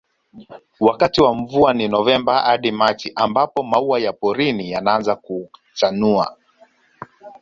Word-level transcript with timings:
Wakati 0.79 1.21
wa 1.21 1.35
mvua 1.35 1.73
ni 1.73 1.87
Novemba 1.87 2.41
hadi 2.41 2.71
Machi 2.71 3.13
mbapo 3.29 3.63
maua 3.63 3.99
ya 3.99 4.13
porini 4.13 4.71
yanaaza 4.71 5.15
kuchanua 5.15 6.37